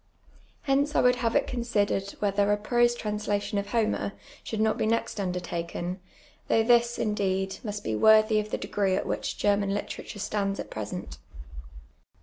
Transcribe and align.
Hence 0.63 0.95
I 0.95 1.01
would 1.01 1.17
have 1.17 1.35
it 1.35 1.45
considered 1.45 2.13
whether 2.17 2.51
a 2.51 2.57
prose 2.57 2.95
translation 2.95 3.59
of 3.59 3.67
Homer 3.67 4.13
should 4.43 4.59
not 4.59 4.79
be 4.79 4.87
next 4.87 5.19
undertaken, 5.19 5.99
though 6.47 6.63
this, 6.63 6.97
indeed, 6.97 7.57
must 7.63 7.83
be 7.83 7.95
worthy 7.95 8.39
of 8.39 8.49
the 8.49 8.57
degree 8.57 8.95
at 8.95 9.05
which 9.05 9.37
German 9.37 9.75
literature 9.75 10.17
stands 10.17 10.59
at 10.59 10.71
present. 10.71 11.19